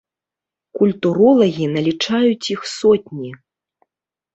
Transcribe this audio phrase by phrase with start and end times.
[0.79, 3.31] Культуролагі налічаюць іх сотні.